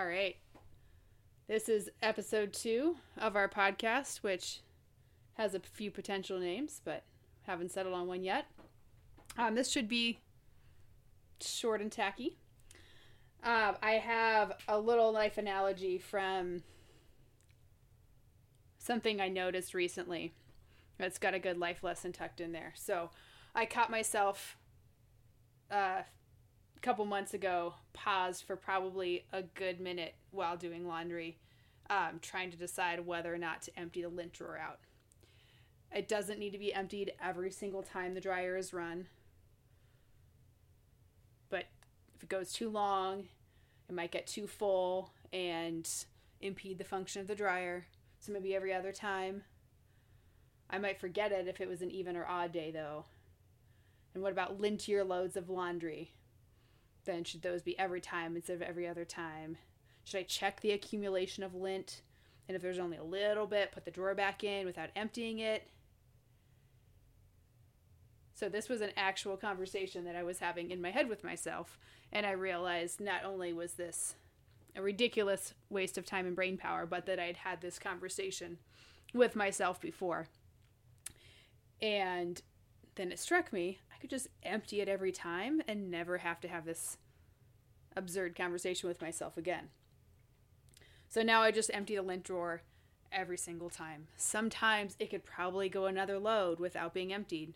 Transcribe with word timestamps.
All 0.00 0.06
right. 0.06 0.36
This 1.46 1.68
is 1.68 1.90
episode 2.00 2.54
two 2.54 2.96
of 3.18 3.36
our 3.36 3.50
podcast, 3.50 4.22
which 4.22 4.60
has 5.34 5.54
a 5.54 5.60
few 5.60 5.90
potential 5.90 6.38
names, 6.38 6.80
but 6.82 7.02
haven't 7.42 7.70
settled 7.70 7.94
on 7.94 8.06
one 8.06 8.22
yet. 8.22 8.46
Um, 9.36 9.56
this 9.56 9.70
should 9.70 9.90
be 9.90 10.20
short 11.42 11.82
and 11.82 11.92
tacky. 11.92 12.38
Um, 13.44 13.76
I 13.82 14.00
have 14.02 14.54
a 14.68 14.78
little 14.78 15.12
life 15.12 15.36
analogy 15.36 15.98
from 15.98 16.62
something 18.78 19.20
I 19.20 19.28
noticed 19.28 19.74
recently 19.74 20.32
that's 20.96 21.18
got 21.18 21.34
a 21.34 21.38
good 21.38 21.58
life 21.58 21.84
lesson 21.84 22.12
tucked 22.12 22.40
in 22.40 22.52
there. 22.52 22.72
So 22.74 23.10
I 23.54 23.66
caught 23.66 23.90
myself 23.90 24.56
uh, 25.70 26.04
couple 26.80 27.04
months 27.04 27.34
ago 27.34 27.74
paused 27.92 28.44
for 28.44 28.56
probably 28.56 29.24
a 29.32 29.42
good 29.42 29.80
minute 29.80 30.14
while 30.30 30.56
doing 30.56 30.86
laundry, 30.86 31.38
um, 31.88 32.18
trying 32.22 32.50
to 32.50 32.56
decide 32.56 33.06
whether 33.06 33.34
or 33.34 33.38
not 33.38 33.62
to 33.62 33.78
empty 33.78 34.02
the 34.02 34.08
lint 34.08 34.32
drawer 34.32 34.58
out. 34.58 34.78
It 35.92 36.08
doesn't 36.08 36.38
need 36.38 36.52
to 36.52 36.58
be 36.58 36.72
emptied 36.72 37.12
every 37.22 37.50
single 37.50 37.82
time 37.82 38.14
the 38.14 38.20
dryer 38.20 38.56
is 38.56 38.72
run. 38.72 39.06
But 41.48 41.66
if 42.14 42.22
it 42.22 42.28
goes 42.28 42.52
too 42.52 42.68
long, 42.68 43.24
it 43.88 43.94
might 43.94 44.12
get 44.12 44.26
too 44.26 44.46
full 44.46 45.10
and 45.32 45.88
impede 46.40 46.78
the 46.78 46.84
function 46.84 47.20
of 47.20 47.26
the 47.26 47.34
dryer. 47.34 47.86
So 48.20 48.32
maybe 48.32 48.54
every 48.54 48.72
other 48.72 48.92
time. 48.92 49.42
I 50.68 50.78
might 50.78 51.00
forget 51.00 51.32
it 51.32 51.48
if 51.48 51.60
it 51.60 51.68
was 51.68 51.82
an 51.82 51.90
even 51.90 52.16
or 52.16 52.26
odd 52.26 52.52
day, 52.52 52.70
though. 52.70 53.04
And 54.14 54.22
what 54.22 54.32
about 54.32 54.60
lintier 54.60 55.06
loads 55.06 55.36
of 55.36 55.50
laundry? 55.50 56.12
Then 57.04 57.24
should 57.24 57.42
those 57.42 57.62
be 57.62 57.78
every 57.78 58.00
time 58.00 58.36
instead 58.36 58.56
of 58.56 58.62
every 58.62 58.86
other 58.86 59.04
time? 59.04 59.56
Should 60.04 60.18
I 60.18 60.22
check 60.24 60.60
the 60.60 60.72
accumulation 60.72 61.42
of 61.42 61.54
lint? 61.54 62.02
And 62.48 62.56
if 62.56 62.62
there's 62.62 62.78
only 62.78 62.96
a 62.96 63.04
little 63.04 63.46
bit, 63.46 63.72
put 63.72 63.84
the 63.84 63.90
drawer 63.90 64.14
back 64.14 64.42
in 64.44 64.66
without 64.66 64.90
emptying 64.96 65.38
it? 65.38 65.68
So 68.34 68.48
this 68.48 68.68
was 68.68 68.80
an 68.80 68.92
actual 68.96 69.36
conversation 69.36 70.04
that 70.04 70.16
I 70.16 70.22
was 70.22 70.38
having 70.38 70.70
in 70.70 70.80
my 70.80 70.90
head 70.90 71.08
with 71.08 71.22
myself, 71.22 71.78
and 72.10 72.24
I 72.24 72.30
realized 72.30 72.98
not 72.98 73.24
only 73.24 73.52
was 73.52 73.74
this 73.74 74.14
a 74.74 74.80
ridiculous 74.80 75.52
waste 75.68 75.98
of 75.98 76.06
time 76.06 76.26
and 76.26 76.34
brain 76.34 76.56
power, 76.56 76.86
but 76.86 77.06
that 77.06 77.18
I'd 77.18 77.36
had 77.36 77.60
this 77.60 77.78
conversation 77.78 78.58
with 79.12 79.36
myself 79.36 79.80
before. 79.80 80.28
And 81.82 82.40
then 82.94 83.12
it 83.12 83.18
struck 83.18 83.52
me 83.52 83.78
could 84.00 84.10
just 84.10 84.28
empty 84.42 84.80
it 84.80 84.88
every 84.88 85.12
time 85.12 85.62
and 85.68 85.90
never 85.90 86.18
have 86.18 86.40
to 86.40 86.48
have 86.48 86.64
this 86.64 86.96
absurd 87.96 88.34
conversation 88.36 88.88
with 88.88 89.00
myself 89.00 89.36
again. 89.36 89.68
So 91.08 91.22
now 91.22 91.42
I 91.42 91.50
just 91.50 91.70
empty 91.74 91.96
the 91.96 92.02
lint 92.02 92.24
drawer 92.24 92.62
every 93.12 93.36
single 93.36 93.70
time. 93.70 94.06
Sometimes 94.16 94.96
it 94.98 95.10
could 95.10 95.24
probably 95.24 95.68
go 95.68 95.86
another 95.86 96.18
load 96.18 96.60
without 96.60 96.94
being 96.94 97.12
emptied. 97.12 97.54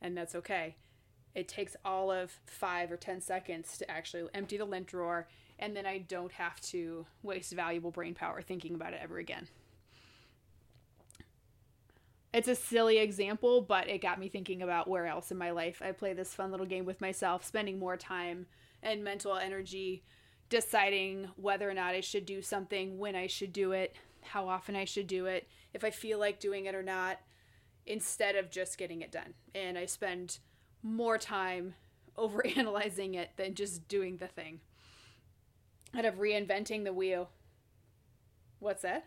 And 0.00 0.16
that's 0.16 0.34
okay. 0.34 0.76
It 1.34 1.48
takes 1.48 1.76
all 1.84 2.10
of 2.10 2.40
five 2.46 2.92
or 2.92 2.96
10 2.96 3.20
seconds 3.20 3.76
to 3.78 3.90
actually 3.90 4.28
empty 4.32 4.56
the 4.56 4.64
lint 4.64 4.86
drawer, 4.86 5.26
and 5.58 5.76
then 5.76 5.84
I 5.84 5.98
don't 5.98 6.32
have 6.32 6.60
to 6.62 7.06
waste 7.22 7.52
valuable 7.52 7.90
brain 7.90 8.14
power 8.14 8.40
thinking 8.40 8.74
about 8.74 8.92
it 8.92 9.00
ever 9.02 9.18
again. 9.18 9.48
It's 12.34 12.48
a 12.48 12.56
silly 12.56 12.98
example, 12.98 13.60
but 13.60 13.88
it 13.88 14.02
got 14.02 14.18
me 14.18 14.28
thinking 14.28 14.60
about 14.60 14.88
where 14.88 15.06
else 15.06 15.30
in 15.30 15.38
my 15.38 15.52
life 15.52 15.80
I 15.80 15.92
play 15.92 16.14
this 16.14 16.34
fun 16.34 16.50
little 16.50 16.66
game 16.66 16.84
with 16.84 17.00
myself, 17.00 17.44
spending 17.44 17.78
more 17.78 17.96
time 17.96 18.46
and 18.82 19.04
mental 19.04 19.36
energy 19.36 20.02
deciding 20.48 21.28
whether 21.36 21.70
or 21.70 21.74
not 21.74 21.94
I 21.94 22.00
should 22.00 22.26
do 22.26 22.42
something, 22.42 22.98
when 22.98 23.14
I 23.14 23.28
should 23.28 23.52
do 23.52 23.70
it, 23.70 23.94
how 24.20 24.48
often 24.48 24.74
I 24.74 24.84
should 24.84 25.06
do 25.06 25.26
it, 25.26 25.48
if 25.72 25.84
I 25.84 25.90
feel 25.90 26.18
like 26.18 26.40
doing 26.40 26.66
it 26.66 26.74
or 26.74 26.82
not, 26.82 27.20
instead 27.86 28.34
of 28.34 28.50
just 28.50 28.78
getting 28.78 29.00
it 29.00 29.12
done. 29.12 29.34
And 29.54 29.78
I 29.78 29.86
spend 29.86 30.40
more 30.82 31.18
time 31.18 31.74
over 32.16 32.44
analyzing 32.44 33.14
it 33.14 33.30
than 33.36 33.54
just 33.54 33.86
doing 33.86 34.16
the 34.16 34.26
thing. 34.26 34.58
Out 35.96 36.04
of 36.04 36.16
reinventing 36.16 36.82
the 36.82 36.92
wheel. 36.92 37.30
What's 38.58 38.82
that? 38.82 39.04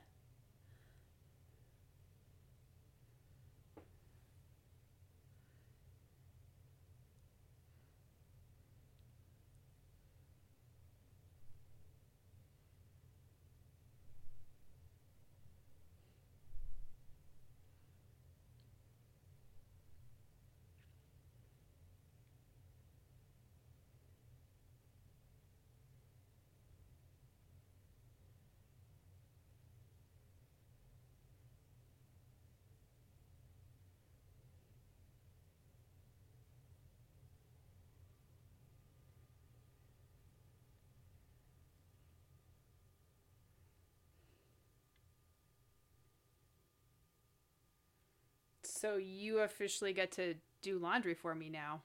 So 48.78 48.98
you 48.98 49.40
officially 49.40 49.94
get 49.94 50.12
to 50.14 50.36
do 50.62 50.78
laundry 50.78 51.14
for 51.14 51.34
me 51.34 51.50
now. 51.50 51.82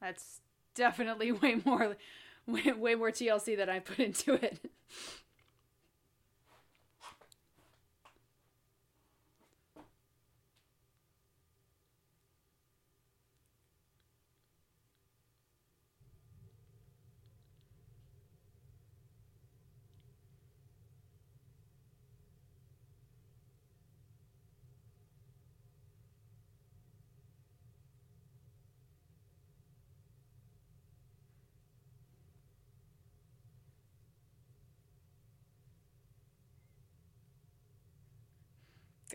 That's 0.00 0.40
definitely 0.74 1.32
way 1.32 1.60
more 1.64 1.96
way, 2.46 2.72
way 2.72 2.94
more 2.94 3.10
TLC 3.10 3.56
than 3.56 3.68
I 3.68 3.80
put 3.80 3.98
into 3.98 4.34
it. 4.34 4.70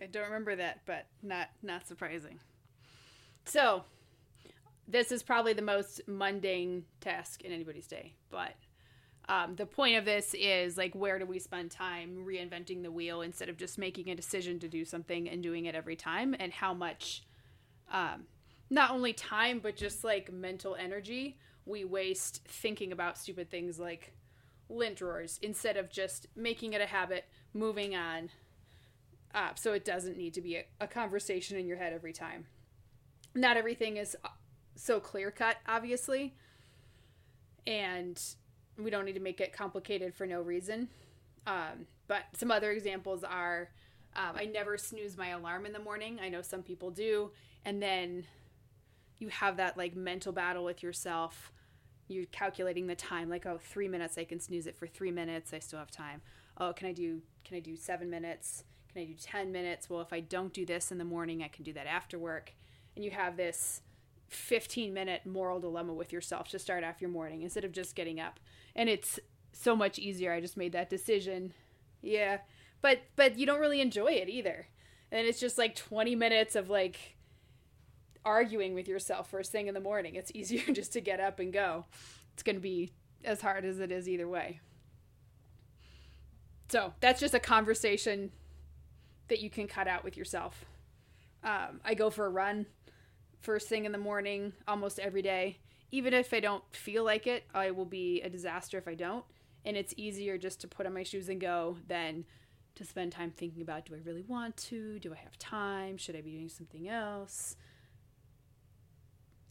I 0.02 0.08
don't 0.08 0.26
remember 0.26 0.56
that, 0.56 0.82
but 0.86 1.06
not 1.22 1.50
not 1.62 1.88
surprising. 1.88 2.40
So, 3.46 3.84
this 4.88 5.12
is 5.12 5.24
probably 5.24 5.54
the 5.54 5.62
most 5.62 6.02
mundane 6.08 6.86
task 7.00 7.44
in 7.44 7.52
anybody's 7.52 7.88
day, 7.88 8.14
but 8.30 8.54
um, 9.30 9.56
the 9.56 9.66
point 9.66 9.98
of 9.98 10.06
this 10.06 10.34
is 10.34 10.78
like 10.78 10.94
where 10.96 11.20
do 11.20 11.26
we 11.26 11.40
spend 11.40 11.72
time 11.72 12.26
reinventing 12.26 12.82
the 12.82 12.92
wheel 12.92 13.22
instead 13.22 13.50
of 13.50 13.58
just 13.58 13.78
making 13.78 14.10
a 14.10 14.16
decision 14.16 14.60
to 14.60 14.68
do 14.68 14.84
something 14.84 15.30
and 15.30 15.44
doing 15.44 15.66
it 15.66 15.76
every 15.76 15.96
time, 15.96 16.36
and 16.40 16.52
how 16.52 16.74
much, 16.74 17.24
um, 17.92 18.24
not 18.70 18.92
only 18.92 19.14
time 19.14 19.60
but 19.60 19.76
just 19.76 20.04
like 20.04 20.32
mental 20.32 20.76
energy 20.76 21.38
we 21.66 21.86
waste 21.86 22.42
thinking 22.48 22.92
about 22.92 23.18
stupid 23.18 23.50
things 23.50 23.80
like 23.80 24.14
lint 24.70 24.96
drawers 24.96 25.40
instead 25.42 25.78
of 25.78 25.90
just 25.90 26.28
making 26.36 26.74
it 26.74 26.82
a 26.82 26.86
habit, 26.86 27.26
moving 27.54 27.96
on, 27.96 28.30
so 29.56 29.74
it 29.74 29.86
doesn't 29.86 30.18
need 30.18 30.34
to 30.34 30.42
be 30.42 30.58
a, 30.58 30.66
a 30.80 30.88
conversation 30.88 31.58
in 31.58 31.68
your 31.68 31.78
head 31.78 31.94
every 31.94 32.14
time. 32.14 32.46
Not 33.34 33.58
everything 33.58 33.98
is 33.98 34.16
uh, 34.24 34.30
so 34.76 35.00
clear 35.00 35.32
cut, 35.32 35.58
obviously, 35.68 36.36
and 37.66 38.22
we 38.78 38.90
don't 38.90 39.06
need 39.06 39.14
to 39.14 39.22
make 39.22 39.40
it 39.40 39.54
complicated 39.54 40.14
for 40.14 40.26
no 40.26 40.42
reason. 40.42 40.90
Um, 41.48 41.88
but 42.08 42.24
some 42.34 42.52
other 42.52 42.72
examples 42.72 43.24
are 43.24 43.70
um, 44.16 44.36
I 44.36 44.46
never 44.46 44.78
snooze 44.78 45.18
my 45.18 45.30
alarm 45.30 45.66
in 45.66 45.74
the 45.74 45.80
morning. 45.80 46.20
I 46.22 46.30
know 46.30 46.42
some 46.42 46.64
people 46.64 46.92
do. 46.92 47.32
And 47.64 47.82
then 47.82 48.26
you 49.20 49.30
have 49.30 49.58
that 49.58 49.78
like 49.78 49.96
mental 49.96 50.34
battle 50.34 50.66
with 50.66 50.84
yourself. 50.84 51.52
You're 52.08 52.26
calculating 52.26 52.88
the 52.88 52.96
time, 52.96 53.30
like, 53.30 53.46
oh, 53.46 53.58
three 53.58 53.88
minutes, 53.88 54.18
I 54.18 54.26
can 54.26 54.40
snooze 54.40 54.68
it 54.68 54.76
for 54.76 54.86
three 54.86 55.12
minutes. 55.12 55.54
I 55.54 55.60
still 55.60 55.80
have 55.80 55.92
time. 55.92 56.22
Oh, 56.58 56.74
can 56.74 56.88
I 56.88 56.92
do, 56.92 57.22
can 57.46 57.56
I 57.56 57.62
do 57.62 57.78
seven 57.78 58.10
minutes? 58.10 58.66
Can 58.94 59.04
I 59.04 59.06
do 59.06 59.14
10 59.14 59.52
minutes? 59.52 59.90
Well, 59.90 60.02
if 60.02 60.12
I 60.12 60.20
don't 60.20 60.54
do 60.54 60.66
this 60.66 60.92
in 60.92 60.98
the 60.98 61.06
morning, 61.06 61.44
I 61.44 61.48
can 61.48 61.64
do 61.64 61.74
that 61.74 61.88
after 61.88 62.20
work. 62.20 62.54
And 62.96 63.06
you 63.06 63.12
have 63.12 63.38
this 63.38 63.82
15 64.28 64.94
minute 64.94 65.26
moral 65.26 65.60
dilemma 65.60 65.94
with 65.94 66.12
yourself 66.12 66.50
to 66.50 66.60
start 66.60 66.84
off 66.84 67.02
your 67.02 67.10
morning 67.10 67.42
instead 67.42 67.64
of 67.64 67.72
just 67.72 67.96
getting 67.96 68.20
up. 68.20 68.40
And 68.76 68.90
it's 68.90 69.20
so 69.54 69.76
much 69.76 70.00
easier. 70.00 70.34
I 70.34 70.42
just 70.42 70.58
made 70.58 70.74
that 70.74 70.90
decision. 70.90 71.54
Yeah. 72.02 72.40
But 72.82 73.00
but 73.16 73.38
you 73.38 73.46
don't 73.46 73.60
really 73.60 73.82
enjoy 73.82 74.12
it 74.12 74.30
either. 74.30 74.68
And 75.12 75.28
it's 75.28 75.40
just 75.40 75.58
like 75.58 75.76
20 75.76 76.16
minutes 76.16 76.56
of 76.56 76.70
like 76.70 77.18
arguing 78.24 78.74
with 78.74 78.88
yourself 78.88 79.30
first 79.30 79.52
thing 79.52 79.68
in 79.68 79.74
the 79.74 79.80
morning. 79.80 80.16
It's 80.16 80.32
easier 80.36 80.74
just 80.74 80.94
to 80.94 81.02
get 81.02 81.20
up 81.20 81.40
and 81.40 81.54
go. 81.54 81.86
It's 82.34 82.44
going 82.44 82.56
to 82.56 82.62
be 82.62 82.92
as 83.24 83.42
hard 83.42 83.66
as 83.66 83.80
it 83.80 83.92
is 83.92 84.10
either 84.10 84.28
way. 84.28 84.62
So, 86.70 86.94
that's 87.02 87.20
just 87.20 87.34
a 87.34 87.40
conversation 87.40 88.32
that 89.32 89.40
you 89.40 89.50
can 89.50 89.66
cut 89.66 89.88
out 89.88 90.04
with 90.04 90.18
yourself. 90.18 90.66
Um, 91.42 91.80
I 91.86 91.94
go 91.94 92.10
for 92.10 92.26
a 92.26 92.30
run 92.30 92.66
first 93.40 93.70
thing 93.70 93.86
in 93.86 93.94
the 93.94 93.98
morning 93.98 94.52
almost 94.68 95.00
every 95.00 95.22
day. 95.22 95.58
Even 95.90 96.14
if 96.14 96.34
I 96.34 96.42
don't 96.42 96.64
feel 96.76 97.06
like 97.06 97.28
it, 97.28 97.46
I 97.54 97.72
will 97.72 97.86
be 97.86 98.22
a 98.22 98.30
disaster 98.30 98.78
if 98.78 98.90
I 98.90 98.94
don't. 98.94 99.24
And 99.64 99.78
it's 99.78 99.94
easier 99.96 100.38
just 100.38 100.60
to 100.62 100.68
put 100.68 100.86
on 100.86 100.94
my 100.94 101.04
shoes 101.04 101.30
and 101.30 101.40
go 101.40 101.78
than 101.88 102.26
to 102.76 102.84
spend 102.84 103.14
time 103.14 103.32
thinking 103.32 103.62
about 103.62 103.86
do 103.86 103.96
I 103.96 104.00
really 104.04 104.24
want 104.28 104.58
to? 104.58 105.00
Do 105.00 105.14
I 105.14 105.18
have 105.18 105.40
time? 105.40 105.96
Should 105.96 106.18
I 106.18 106.22
be 106.22 106.32
doing 106.32 106.50
something 106.50 106.90
else? 106.90 107.56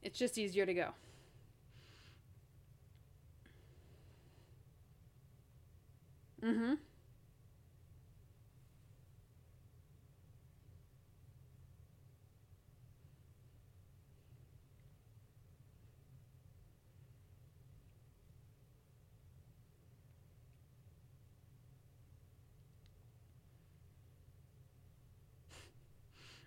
It's 0.03 0.19
just 0.19 0.37
easier 0.37 0.67
to 0.67 0.75
go. 0.75 0.91
Mm 6.43 6.57
hmm. 6.57 6.75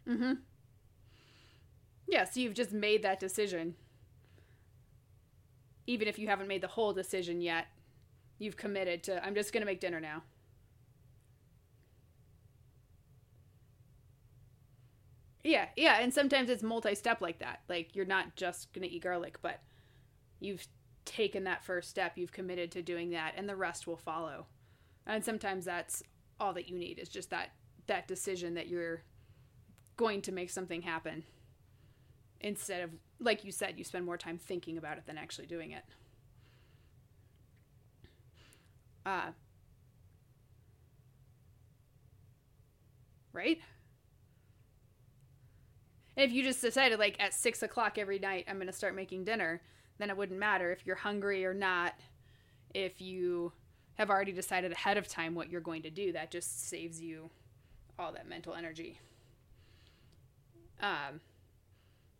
Mm-hmm. 0.07 0.33
Yeah, 2.07 2.25
so 2.25 2.39
you've 2.39 2.53
just 2.53 2.71
made 2.71 3.03
that 3.03 3.19
decision. 3.19 3.75
Even 5.87 6.07
if 6.07 6.19
you 6.19 6.27
haven't 6.27 6.47
made 6.47 6.61
the 6.61 6.67
whole 6.67 6.93
decision 6.93 7.41
yet, 7.41 7.67
you've 8.39 8.57
committed 8.57 9.03
to 9.03 9.23
I'm 9.23 9.35
just 9.35 9.53
going 9.53 9.61
to 9.61 9.65
make 9.65 9.79
dinner 9.79 9.99
now. 9.99 10.23
Yeah, 15.43 15.67
yeah, 15.75 15.99
and 15.99 16.13
sometimes 16.13 16.49
it's 16.49 16.63
multi-step 16.63 17.19
like 17.19 17.39
that. 17.39 17.61
Like 17.67 17.95
you're 17.95 18.05
not 18.05 18.35
just 18.35 18.71
going 18.73 18.87
to 18.87 18.93
eat 18.93 19.03
garlic, 19.03 19.39
but 19.41 19.59
you've 20.39 20.65
taken 21.05 21.43
that 21.43 21.63
first 21.63 21.89
step, 21.89 22.17
you've 22.17 22.31
committed 22.31 22.71
to 22.71 22.81
doing 22.81 23.09
that 23.11 23.33
and 23.35 23.47
the 23.47 23.55
rest 23.55 23.87
will 23.87 23.97
follow. 23.97 24.45
And 25.05 25.23
sometimes 25.23 25.65
that's 25.65 26.01
all 26.39 26.53
that 26.53 26.69
you 26.69 26.77
need 26.77 26.97
is 26.99 27.09
just 27.09 27.29
that 27.31 27.51
that 27.87 28.07
decision 28.07 28.53
that 28.53 28.67
you're 28.69 29.03
going 29.97 30.21
to 30.21 30.31
make 30.31 30.49
something 30.49 30.81
happen 30.81 31.23
instead 32.41 32.81
of 32.81 32.89
like 33.19 33.43
you 33.43 33.51
said 33.51 33.77
you 33.77 33.83
spend 33.83 34.05
more 34.05 34.17
time 34.17 34.37
thinking 34.37 34.77
about 34.77 34.97
it 34.97 35.05
than 35.05 35.17
actually 35.17 35.47
doing 35.47 35.71
it. 35.71 35.83
Uh, 39.05 39.31
right? 43.31 43.59
And 46.15 46.29
if 46.29 46.31
you 46.31 46.43
just 46.43 46.61
decided 46.61 46.99
like 46.99 47.19
at 47.19 47.33
six 47.33 47.63
o'clock 47.63 47.97
every 47.97 48.19
night 48.19 48.45
i'm 48.47 48.57
going 48.57 48.67
to 48.67 48.73
start 48.73 48.95
making 48.95 49.23
dinner 49.23 49.61
then 49.97 50.11
it 50.11 50.17
wouldn't 50.17 50.39
matter 50.39 50.71
if 50.71 50.85
you're 50.85 50.95
hungry 50.95 51.43
or 51.43 51.55
not 51.55 51.95
if 52.73 53.01
you 53.01 53.51
have 53.95 54.09
already 54.09 54.31
decided 54.31 54.71
ahead 54.71 54.97
of 54.97 55.07
time 55.07 55.35
what 55.35 55.49
you're 55.49 55.61
going 55.61 55.83
to 55.83 55.89
do. 55.89 56.11
That 56.11 56.31
just 56.31 56.67
saves 56.67 57.01
you 57.01 57.29
all 57.99 58.11
that 58.13 58.27
mental 58.27 58.53
energy 58.55 58.99
um, 60.83 61.21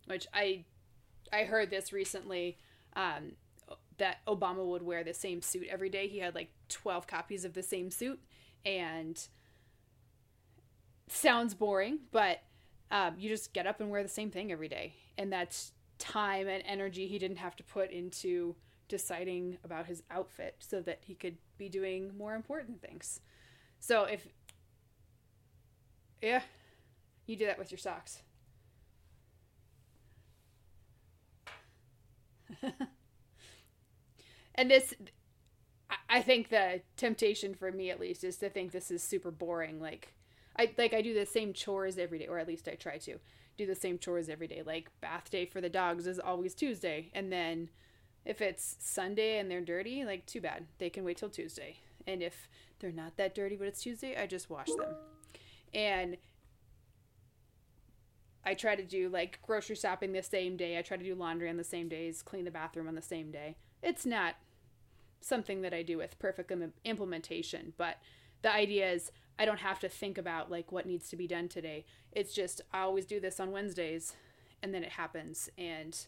which 0.06 0.26
I 0.34 0.64
I 1.32 1.44
heard 1.44 1.70
this 1.70 1.92
recently 1.92 2.58
um, 2.96 3.32
that 3.98 4.24
Obama 4.26 4.64
would 4.64 4.82
wear 4.82 5.04
the 5.04 5.14
same 5.14 5.42
suit 5.42 5.66
every 5.70 5.88
day. 5.88 6.08
He 6.08 6.18
had 6.18 6.34
like 6.34 6.50
12 6.68 7.06
copies 7.06 7.44
of 7.44 7.54
the 7.54 7.62
same 7.62 7.90
suit 7.90 8.20
and 8.64 9.20
sounds 11.08 11.54
boring, 11.54 12.00
but 12.10 12.40
um, 12.90 13.14
you 13.18 13.28
just 13.28 13.52
get 13.52 13.66
up 13.66 13.80
and 13.80 13.90
wear 13.90 14.02
the 14.02 14.08
same 14.08 14.30
thing 14.30 14.50
every 14.50 14.68
day. 14.68 14.94
And 15.18 15.32
that's 15.32 15.72
time 15.98 16.48
and 16.48 16.62
energy 16.66 17.06
he 17.06 17.18
didn't 17.18 17.36
have 17.36 17.56
to 17.56 17.62
put 17.62 17.90
into 17.90 18.56
deciding 18.88 19.58
about 19.64 19.86
his 19.86 20.02
outfit 20.10 20.56
so 20.58 20.80
that 20.82 21.00
he 21.02 21.14
could 21.14 21.36
be 21.56 21.68
doing 21.68 22.12
more 22.16 22.34
important 22.34 22.80
things. 22.80 23.20
So 23.80 24.04
if 24.04 24.26
yeah, 26.22 26.42
you 27.26 27.36
do 27.36 27.46
that 27.46 27.58
with 27.58 27.70
your 27.70 27.78
socks. 27.78 28.22
and 34.54 34.70
this 34.70 34.94
I 36.08 36.22
think 36.22 36.48
the 36.48 36.80
temptation 36.96 37.54
for 37.54 37.70
me 37.70 37.90
at 37.90 38.00
least 38.00 38.24
is 38.24 38.36
to 38.38 38.48
think 38.48 38.72
this 38.72 38.90
is 38.90 39.02
super 39.02 39.30
boring. 39.30 39.80
Like 39.80 40.14
I 40.56 40.72
like 40.78 40.94
I 40.94 41.02
do 41.02 41.14
the 41.14 41.26
same 41.26 41.52
chores 41.52 41.98
every 41.98 42.18
day, 42.18 42.26
or 42.26 42.38
at 42.38 42.48
least 42.48 42.68
I 42.68 42.74
try 42.74 42.98
to 42.98 43.18
do 43.56 43.66
the 43.66 43.74
same 43.74 43.98
chores 43.98 44.28
every 44.28 44.46
day. 44.46 44.62
Like 44.64 44.90
bath 45.00 45.30
day 45.30 45.46
for 45.46 45.60
the 45.60 45.68
dogs 45.68 46.06
is 46.06 46.18
always 46.18 46.54
Tuesday, 46.54 47.10
and 47.14 47.32
then 47.32 47.68
if 48.24 48.40
it's 48.40 48.76
Sunday 48.80 49.38
and 49.38 49.50
they're 49.50 49.60
dirty, 49.60 50.04
like 50.04 50.26
too 50.26 50.40
bad. 50.40 50.66
They 50.78 50.90
can 50.90 51.04
wait 51.04 51.18
till 51.18 51.30
Tuesday. 51.30 51.78
And 52.06 52.22
if 52.22 52.48
they're 52.80 52.92
not 52.92 53.16
that 53.16 53.34
dirty 53.34 53.56
but 53.56 53.66
it's 53.66 53.82
Tuesday, 53.82 54.16
I 54.16 54.26
just 54.26 54.50
wash 54.50 54.68
them. 54.68 54.94
And 55.72 56.16
I 58.44 58.54
try 58.54 58.76
to 58.76 58.84
do 58.84 59.08
like 59.08 59.40
grocery 59.42 59.76
shopping 59.76 60.12
the 60.12 60.22
same 60.22 60.56
day. 60.56 60.78
I 60.78 60.82
try 60.82 60.96
to 60.96 61.04
do 61.04 61.14
laundry 61.14 61.48
on 61.48 61.56
the 61.56 61.64
same 61.64 61.88
days, 61.88 62.22
clean 62.22 62.44
the 62.44 62.50
bathroom 62.50 62.88
on 62.88 62.94
the 62.94 63.02
same 63.02 63.30
day. 63.30 63.56
It's 63.82 64.04
not 64.04 64.34
something 65.20 65.62
that 65.62 65.72
I 65.72 65.82
do 65.82 65.98
with 65.98 66.18
perfect 66.18 66.52
implementation, 66.84 67.72
but 67.76 67.98
the 68.42 68.52
idea 68.52 68.90
is 68.90 69.10
I 69.38 69.46
don't 69.46 69.60
have 69.60 69.80
to 69.80 69.88
think 69.88 70.18
about 70.18 70.50
like 70.50 70.70
what 70.70 70.86
needs 70.86 71.08
to 71.08 71.16
be 71.16 71.26
done 71.26 71.48
today. 71.48 71.86
It's 72.12 72.34
just 72.34 72.60
I 72.72 72.80
always 72.80 73.06
do 73.06 73.18
this 73.18 73.40
on 73.40 73.50
Wednesdays 73.50 74.14
and 74.62 74.74
then 74.74 74.84
it 74.84 74.92
happens 74.92 75.50
and 75.56 76.06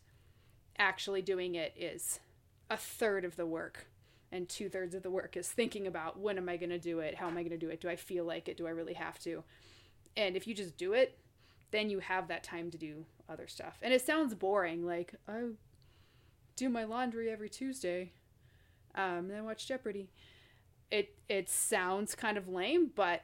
actually 0.79 1.23
doing 1.23 1.55
it 1.55 1.73
is 1.77 2.21
a 2.69 2.77
third 2.77 3.25
of 3.25 3.37
the 3.37 3.47
work 3.47 3.87
and 4.31 4.49
two 4.49 4.69
thirds 4.69 4.95
of 4.95 5.03
the 5.03 5.11
work 5.11 5.37
is 5.37 5.49
thinking 5.49 5.87
about 5.87 6.19
when 6.19 6.37
am 6.37 6.49
I 6.49 6.57
going 6.57 6.71
to 6.71 6.79
do 6.79 7.01
it? 7.01 7.15
How 7.15 7.27
am 7.27 7.37
I 7.37 7.43
going 7.43 7.51
to 7.51 7.59
do 7.59 7.71
it? 7.71 7.81
Do 7.81 7.89
I 7.89 7.97
feel 7.97 8.25
like 8.25 8.49
it? 8.49 8.57
Do 8.57 8.67
I 8.67 8.71
really 8.71 8.95
have 8.95 9.19
to? 9.21 9.43
And 10.17 10.37
if 10.37 10.47
you 10.47 10.55
just 10.55 10.77
do 10.77 10.93
it, 10.93 11.19
then 11.71 11.91
you 11.91 12.01
have 12.01 12.29
that 12.29 12.43
time 12.43 12.71
to 12.71 12.79
do 12.79 13.05
other 13.29 13.47
stuff. 13.47 13.79
And 13.83 13.93
it 13.93 14.03
sounds 14.03 14.35
boring, 14.35 14.87
like 14.87 15.15
I 15.29 15.43
do 16.57 16.69
my 16.69 16.85
laundry 16.85 17.31
every 17.31 17.49
Tuesday, 17.49 18.13
um, 18.95 19.29
then 19.29 19.45
watch 19.45 19.67
Jeopardy. 19.67 20.09
It 20.91 21.17
it 21.29 21.49
sounds 21.49 22.15
kind 22.15 22.39
of 22.39 22.49
lame, 22.49 22.91
but 22.95 23.23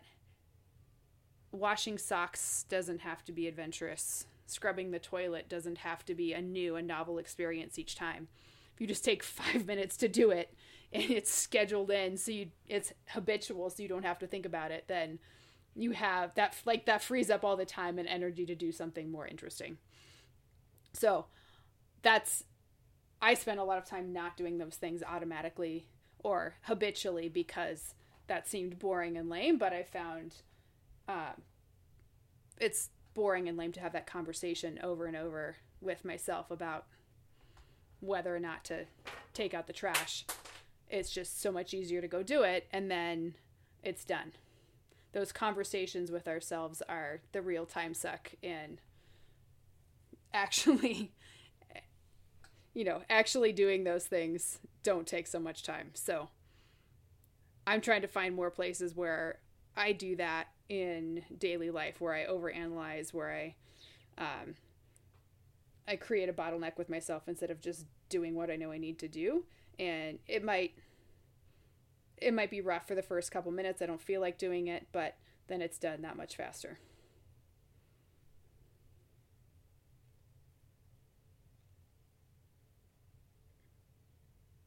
washing 1.50 1.98
socks 1.98 2.64
doesn't 2.68 3.00
have 3.00 3.24
to 3.24 3.32
be 3.32 3.46
adventurous. 3.46 4.26
Scrubbing 4.46 4.90
the 4.90 4.98
toilet 4.98 5.48
doesn't 5.48 5.78
have 5.78 6.04
to 6.06 6.14
be 6.14 6.32
a 6.32 6.42
new 6.42 6.76
and 6.76 6.86
novel 6.86 7.18
experience 7.18 7.78
each 7.78 7.94
time. 7.94 8.28
If 8.74 8.80
you 8.80 8.86
just 8.86 9.04
take 9.04 9.22
five 9.22 9.66
minutes 9.66 9.96
to 9.98 10.08
do 10.08 10.30
it 10.30 10.52
and 10.92 11.10
it's 11.10 11.32
scheduled 11.32 11.90
in, 11.90 12.16
so 12.16 12.32
you 12.32 12.48
it's 12.68 12.92
habitual, 13.08 13.70
so 13.70 13.82
you 13.82 13.88
don't 13.88 14.04
have 14.04 14.18
to 14.18 14.26
think 14.26 14.44
about 14.44 14.70
it, 14.70 14.84
then 14.88 15.18
you 15.74 15.92
have 15.92 16.34
that 16.34 16.56
like 16.64 16.86
that 16.86 17.02
frees 17.02 17.30
up 17.30 17.44
all 17.44 17.56
the 17.56 17.64
time 17.64 17.98
and 17.98 18.08
energy 18.08 18.44
to 18.46 18.54
do 18.54 18.72
something 18.72 19.10
more 19.10 19.26
interesting. 19.26 19.78
So 20.92 21.26
that's 22.02 22.44
i 23.20 23.34
spend 23.34 23.60
a 23.60 23.64
lot 23.64 23.78
of 23.78 23.84
time 23.84 24.12
not 24.12 24.36
doing 24.36 24.58
those 24.58 24.74
things 24.74 25.02
automatically 25.04 25.86
or 26.18 26.54
habitually 26.62 27.28
because 27.28 27.94
that 28.26 28.48
seemed 28.48 28.80
boring 28.80 29.16
and 29.16 29.30
lame 29.30 29.56
but 29.56 29.72
i 29.72 29.84
found 29.84 30.34
uh, 31.08 31.32
it's 32.60 32.90
boring 33.14 33.48
and 33.48 33.58
lame 33.58 33.72
to 33.72 33.80
have 33.80 33.92
that 33.92 34.06
conversation 34.06 34.78
over 34.82 35.06
and 35.06 35.16
over 35.16 35.56
with 35.80 36.04
myself 36.04 36.50
about 36.50 36.86
whether 38.00 38.34
or 38.34 38.40
not 38.40 38.64
to 38.64 38.84
take 39.34 39.54
out 39.54 39.66
the 39.66 39.72
trash. 39.72 40.24
It's 40.88 41.10
just 41.10 41.40
so 41.40 41.52
much 41.52 41.74
easier 41.74 42.00
to 42.00 42.08
go 42.08 42.22
do 42.22 42.42
it 42.42 42.68
and 42.72 42.90
then 42.90 43.34
it's 43.82 44.04
done 44.04 44.32
those 45.12 45.32
conversations 45.32 46.10
with 46.10 46.26
ourselves 46.26 46.82
are 46.88 47.20
the 47.32 47.42
real 47.42 47.66
time 47.66 47.94
suck 47.94 48.32
and 48.42 48.80
actually 50.32 51.12
you 52.74 52.84
know 52.84 53.02
actually 53.10 53.52
doing 53.52 53.84
those 53.84 54.06
things 54.06 54.58
don't 54.82 55.06
take 55.06 55.26
so 55.26 55.38
much 55.38 55.62
time. 55.62 55.90
So 55.94 56.28
i'm 57.66 57.80
trying 57.80 58.02
to 58.02 58.08
find 58.08 58.34
more 58.34 58.50
places 58.50 58.96
where 58.96 59.38
i 59.76 59.92
do 59.92 60.16
that 60.16 60.48
in 60.68 61.22
daily 61.38 61.70
life 61.70 62.00
where 62.00 62.12
i 62.12 62.26
overanalyze 62.26 63.14
where 63.14 63.32
i 63.32 63.54
um, 64.18 64.54
i 65.86 65.94
create 65.94 66.28
a 66.28 66.32
bottleneck 66.32 66.76
with 66.76 66.90
myself 66.90 67.28
instead 67.28 67.50
of 67.50 67.60
just 67.60 67.86
doing 68.08 68.34
what 68.34 68.50
i 68.50 68.56
know 68.56 68.72
i 68.72 68.78
need 68.78 68.98
to 68.98 69.08
do. 69.08 69.44
And 69.78 70.18
it 70.28 70.44
might 70.44 70.74
it 72.22 72.34
might 72.34 72.50
be 72.50 72.60
rough 72.60 72.86
for 72.86 72.94
the 72.94 73.02
first 73.02 73.30
couple 73.30 73.52
minutes. 73.52 73.82
I 73.82 73.86
don't 73.86 74.00
feel 74.00 74.20
like 74.20 74.38
doing 74.38 74.68
it, 74.68 74.86
but 74.92 75.16
then 75.48 75.62
it's 75.62 75.78
done 75.78 76.02
that 76.02 76.16
much 76.16 76.36
faster. 76.36 76.78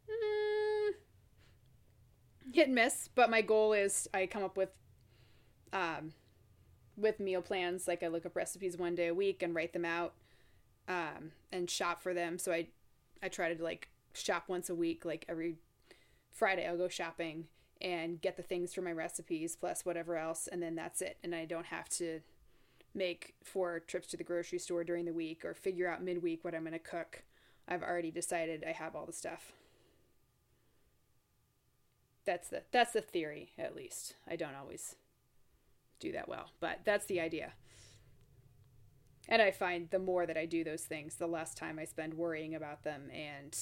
Mm, 0.09 0.93
hit 2.53 2.67
and 2.67 2.75
miss, 2.75 3.09
but 3.13 3.29
my 3.29 3.41
goal 3.41 3.73
is 3.73 4.07
I 4.13 4.25
come 4.27 4.43
up 4.43 4.57
with 4.57 4.69
um, 5.73 6.13
with 6.97 7.19
meal 7.19 7.41
plans. 7.41 7.87
Like 7.87 8.03
I 8.03 8.07
look 8.07 8.25
up 8.25 8.35
recipes 8.35 8.77
one 8.77 8.95
day 8.95 9.07
a 9.07 9.13
week 9.13 9.43
and 9.43 9.55
write 9.55 9.73
them 9.73 9.85
out 9.85 10.13
um, 10.89 11.33
and 11.51 11.69
shop 11.69 12.01
for 12.01 12.13
them. 12.13 12.39
So 12.39 12.51
I 12.51 12.69
I 13.23 13.29
try 13.29 13.53
to 13.53 13.63
like 13.63 13.89
shop 14.13 14.45
once 14.47 14.69
a 14.69 14.75
week. 14.75 15.05
Like 15.05 15.25
every 15.29 15.57
Friday, 16.35 16.67
I'll 16.67 16.77
go 16.77 16.89
shopping 16.89 17.45
and 17.81 18.21
get 18.21 18.35
the 18.35 18.43
things 18.43 18.73
for 18.73 18.81
my 18.81 18.91
recipes 18.91 19.55
plus 19.55 19.85
whatever 19.85 20.17
else, 20.17 20.47
and 20.51 20.61
then 20.61 20.75
that's 20.75 21.01
it. 21.01 21.17
And 21.23 21.33
I 21.33 21.45
don't 21.45 21.67
have 21.67 21.87
to 21.89 22.19
make 22.93 23.35
four 23.41 23.79
trips 23.79 24.07
to 24.07 24.17
the 24.17 24.23
grocery 24.23 24.59
store 24.59 24.83
during 24.83 25.05
the 25.05 25.13
week 25.13 25.45
or 25.45 25.53
figure 25.53 25.89
out 25.89 26.03
midweek 26.03 26.43
what 26.43 26.53
I'm 26.53 26.63
going 26.63 26.73
to 26.73 26.79
cook. 26.79 27.23
I've 27.67 27.83
already 27.83 28.11
decided 28.11 28.65
I 28.67 28.73
have 28.73 28.95
all 28.95 29.05
the 29.05 29.13
stuff. 29.13 29.53
That's 32.25 32.49
the 32.49 32.63
that's 32.71 32.93
the 32.93 33.01
theory 33.01 33.51
at 33.57 33.75
least. 33.75 34.15
I 34.27 34.35
don't 34.35 34.55
always 34.55 34.95
do 35.99 36.11
that 36.11 36.27
well, 36.27 36.51
but 36.59 36.79
that's 36.83 37.05
the 37.05 37.21
idea. 37.21 37.53
And 39.29 39.41
I 39.41 39.51
find 39.51 39.89
the 39.89 39.99
more 39.99 40.25
that 40.25 40.37
I 40.37 40.45
do 40.45 40.63
those 40.63 40.83
things, 40.83 41.15
the 41.15 41.27
less 41.27 41.53
time 41.53 41.79
I 41.79 41.85
spend 41.85 42.15
worrying 42.15 42.55
about 42.55 42.83
them 42.83 43.09
and 43.11 43.57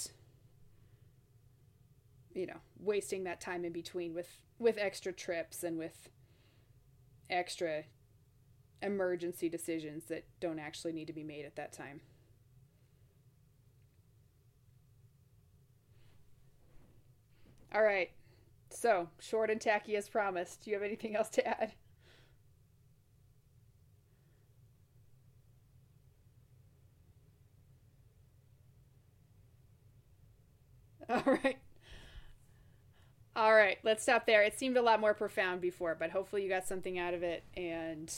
you 2.34 2.46
know, 2.48 2.60
wasting 2.80 3.24
that 3.26 3.42
time 3.42 3.66
in 3.66 3.72
between 3.74 4.14
with 4.14 4.40
with 4.60 4.78
extra 4.78 5.12
trips 5.12 5.64
and 5.64 5.78
with 5.78 6.10
extra 7.30 7.84
emergency 8.82 9.50
decisions 9.50 10.06
that 10.06 10.26
don't 10.40 10.60
actually 10.60 10.94
need 10.94 11.08
to 11.08 11.14
be 11.14 11.24
made 11.24 11.46
at 11.46 11.56
that 11.56 11.74
time. 11.74 12.02
All 17.74 17.84
right. 17.84 18.10
So, 18.70 19.10
short 19.20 19.50
and 19.50 19.62
tacky 19.62 19.96
as 19.98 20.10
promised. 20.10 20.64
Do 20.64 20.72
you 20.72 20.76
have 20.78 20.84
anything 20.84 21.16
else 21.16 21.30
to 21.32 21.48
add? 21.48 21.74
All 31.10 31.24
right. 31.26 31.58
Let's 33.84 34.04
stop 34.04 34.26
there. 34.26 34.42
It 34.42 34.58
seemed 34.58 34.78
a 34.78 34.82
lot 34.82 35.00
more 35.00 35.14
profound 35.14 35.62
before, 35.62 35.96
but 35.98 36.12
hopefully 36.12 36.44
you 36.44 36.50
got 36.50 36.66
something 36.66 36.98
out 36.98 37.14
of 37.14 37.22
it 37.22 37.44
and 37.56 38.12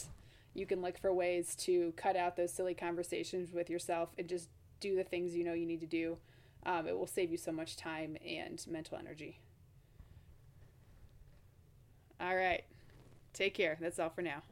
you 0.54 0.64
can 0.64 0.80
look 0.80 0.98
for 0.98 1.12
ways 1.12 1.54
to 1.56 1.92
cut 1.96 2.16
out 2.16 2.36
those 2.36 2.52
silly 2.52 2.74
conversations 2.74 3.52
with 3.52 3.68
yourself 3.68 4.10
and 4.16 4.28
just 4.28 4.48
do 4.80 4.96
the 4.96 5.04
things 5.04 5.34
you 5.34 5.44
know 5.44 5.52
you 5.52 5.66
need 5.66 5.80
to 5.80 5.86
do. 5.86 6.16
Um, 6.64 6.86
it 6.86 6.96
will 6.98 7.06
save 7.06 7.30
you 7.30 7.36
so 7.36 7.52
much 7.52 7.76
time 7.76 8.16
and 8.26 8.64
mental 8.68 8.98
energy. 8.98 9.40
All 12.20 12.34
right. 12.34 12.64
Take 13.34 13.54
care. 13.54 13.76
That's 13.80 13.98
all 13.98 14.08
for 14.08 14.22
now. 14.22 14.42